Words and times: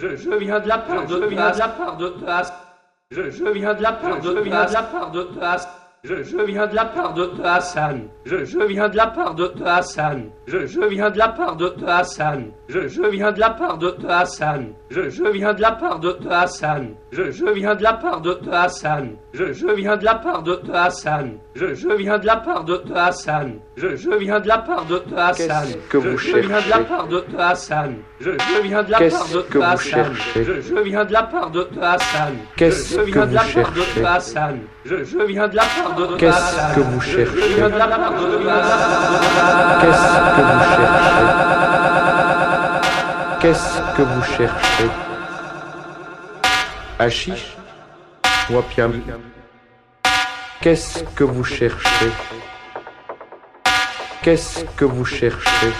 Je, 0.00 0.16
je 0.16 0.34
viens 0.36 0.60
de 0.60 0.68
la 0.68 0.78
part 0.78 1.06
de, 1.06 1.14
je 1.20 1.26
viens 1.26 1.50
de 1.50 1.58
la 1.58 1.68
part 1.68 1.96
de, 1.98 2.08
de 2.08 2.24
je, 3.10 3.30
je 3.30 3.44
viens 3.50 3.74
de 3.74 3.82
la 3.82 3.92
part 3.92 4.20
de, 4.20 4.32
de 4.32 4.50
la 4.50 4.82
part 4.82 5.10
de, 5.10 5.22
de 5.24 5.79
je, 6.02 6.24
je, 6.24 6.38
viens 6.46 6.66
de 6.66 6.74
la 6.74 6.86
part 6.86 7.12
de, 7.12 7.26
de 7.26 7.42
Hassan. 7.44 8.08
Je, 8.24 8.46
je, 8.46 8.58
viens 8.66 8.88
de 8.88 8.96
la 8.96 9.08
part 9.08 9.34
de, 9.34 9.52
de 9.54 9.64
Hassan. 9.66 10.30
Je, 10.46 10.66
je, 10.66 10.80
viens 10.88 11.10
de 11.10 11.18
la 11.18 11.28
part 11.28 11.56
de, 11.56 11.74
de 11.76 11.86
Hassan. 11.86 12.44
Je, 12.70 12.88
je 12.88 13.02
viens 13.10 13.32
de 13.32 13.40
la 13.40 13.50
part 13.50 13.76
de, 13.76 13.90
de 14.00 14.08
Hassan. 14.08 14.68
Je, 14.90 15.10
je 15.10 15.30
viens 15.30 15.52
de 15.52 15.60
la 15.60 15.72
part 15.72 16.00
de, 16.00 16.16
de 16.22 16.30
Hassan. 16.30 16.86
Je, 17.12 17.30
je 17.32 17.52
viens 17.52 17.74
de 17.74 17.82
la 17.82 17.92
part 17.92 18.22
de, 18.22 18.40
de 18.42 18.50
Hassan. 18.50 19.10
Je, 19.34 19.52
je 19.52 19.66
viens 19.74 19.96
de 19.98 20.04
la 20.06 20.14
part 20.14 20.42
de, 20.42 20.56
de 20.64 20.72
Hassan. 20.72 21.28
Je, 21.46 21.74
je 21.74 21.92
viens 21.96 22.18
de 22.18 22.26
la 22.26 22.36
part 22.38 22.64
de, 22.64 22.82
de 22.86 22.94
Hassan. 22.94 23.52
Je, 23.76 23.96
je 23.96 24.14
viens 24.16 24.40
de 24.40 24.48
la 24.48 24.58
part 24.58 24.86
de, 24.86 25.02
de 25.06 25.16
Hassan. 25.16 25.66
Que 25.90 25.98
vous 25.98 26.16
je, 26.16 26.36
viens 26.38 26.60
de 26.62 26.70
la 26.70 26.78
part 26.78 27.08
de, 27.08 27.24
de 27.30 27.38
Hassan. 27.38 27.94
Je, 28.20 28.30
je 28.30 28.62
viens 28.62 28.82
de 28.82 28.90
la 28.90 28.98
part 28.98 29.28
de, 29.28 29.46
de 29.52 29.60
Hassan. 29.60 30.14
Je, 30.34 30.60
je 30.62 30.80
viens 30.82 31.04
de 31.04 31.12
la 31.12 31.22
part 31.24 31.50
de, 31.50 31.68
de 31.74 31.80
Hassan. 31.82 32.34
Je, 32.56 32.70
je 32.70 33.00
viens 33.02 33.26
de 33.26 33.34
la 33.34 33.42
part 33.52 33.72
de, 33.72 34.00
de 34.00 34.04
Hassan. 34.06 34.58
Je, 34.84 35.04
je 35.04 35.18
viens 35.26 35.46
de 35.48 35.56
la 35.56 35.62
part 35.62 35.94
de, 35.94 36.16
Qu'est-ce 36.16 36.74
que 36.74 36.80
vous 36.80 37.00
Je 37.02 37.10
cherchez 37.10 37.54
viens 37.54 37.68
de 37.68 37.76
la 37.76 37.86
part 37.86 38.12
de, 38.14 38.26
de 38.38 38.48
Hassan. 38.48 38.80
Qu'est-ce 39.80 40.20
que 40.36 40.42
vous 40.42 40.62
cherchez 40.72 41.30
Qu'est-ce 43.40 43.80
que 43.96 44.02
vous 44.02 44.22
cherchez 44.22 44.90
Hachiche 46.98 47.56
Wapiam 48.50 48.92
Qu'est-ce 50.62 51.02
que 51.14 51.24
vous 51.24 51.44
cherchez 51.44 52.10
Qu'est-ce 54.22 54.64
que 54.76 54.84
vous 54.86 55.04
cherchez 55.04 55.72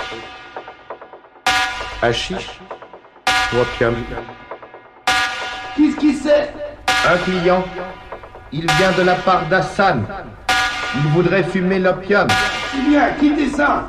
Hachiche 2.02 2.61
Wapiam 3.55 3.94
Qu'est-ce 5.77 5.96
qui 5.96 6.14
c'est? 6.14 6.52
Un 7.08 7.17
client. 7.19 7.64
Il 8.52 8.66
vient 8.72 8.90
de 8.98 9.02
la 9.02 9.14
part 9.14 9.46
d'Hassan. 9.46 10.04
Il 10.96 11.10
voudrait 11.12 11.44
fumer 11.44 11.78
l'opium. 11.78 12.26
Eh 12.76 12.90
bien, 12.90 13.10
quittez 13.20 13.48
ça 13.48 13.86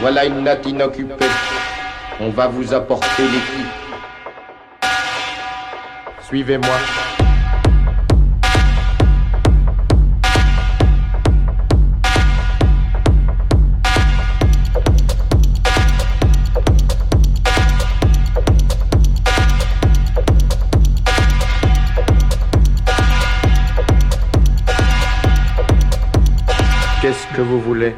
Voilà 0.00 0.24
une 0.24 0.42
natte 0.44 0.64
inoccupée. 0.64 1.26
On 2.18 2.30
va 2.30 2.46
vous 2.46 2.72
apporter 2.72 3.24
l'équipe. 3.24 3.66
Suivez-moi. 6.22 6.76
Que 27.40 27.44
vous 27.44 27.60
voulez 27.60 27.94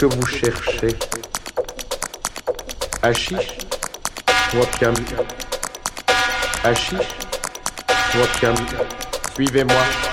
que 0.00 0.06
vous 0.06 0.26
cherchez. 0.26 0.96
Hachiche 3.02 3.58
Wapiam 4.54 4.94
Hachiche 6.64 6.96
Wapiam 8.14 8.54
Suivez-moi. 9.34 10.09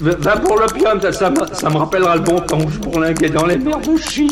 Va 0.00 0.36
pour 0.38 0.58
l'opium, 0.58 1.00
ça, 1.00 1.12
ça, 1.12 1.30
me- 1.30 1.76
rappellera 1.76 2.16
le 2.16 2.22
bon 2.22 2.40
temps 2.40 2.58
où 2.58 2.68
je 2.70 2.78
bourlinguais 2.78 3.30
dans 3.30 3.46
les 3.46 3.56
mers 3.56 3.80
de 3.80 3.96
Chine. 3.96 4.28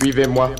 Suivez-moi. 0.00 0.50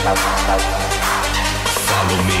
Follow 0.00 0.16
me. 2.24 2.40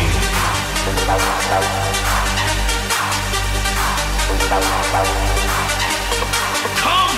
Come! 6.80 7.16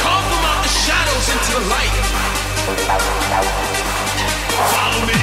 Come 0.00 0.24
from 0.24 0.44
out 0.48 0.62
the 0.62 0.68
shadows 0.68 1.28
into 1.28 1.50
the 1.52 1.60
light. 1.68 1.92
Follow 4.72 5.04
me. 5.04 5.20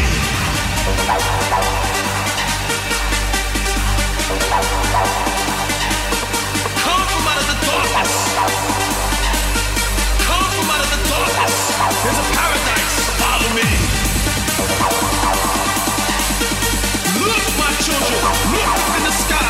Come 6.77 7.03
from 7.09 7.25
out 7.27 7.37
of 7.41 7.45
the 7.47 7.55
darkness. 7.65 9.18
Come 10.29 10.45
from 10.53 10.69
out 10.69 10.81
of 10.85 10.89
the 10.93 11.01
darkness. 11.09 11.57
There's 12.03 12.19
a 12.21 12.27
paradise. 12.37 12.97
Follow 13.17 13.49
me. 13.57 13.67
Look, 17.25 17.45
my 17.57 17.71
children. 17.81 18.21
Look 18.53 18.97
in 18.97 19.03
the 19.09 19.11
sky. 19.11 19.49